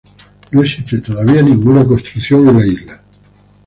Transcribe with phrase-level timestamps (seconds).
[0.51, 3.01] No existe todavía ninguna construcción en la isla.